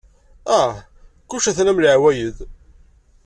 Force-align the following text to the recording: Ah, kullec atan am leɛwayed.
Ah, 0.57 0.73
kullec 1.27 1.47
atan 1.51 1.71
am 1.71 1.81
leɛwayed. 1.83 2.37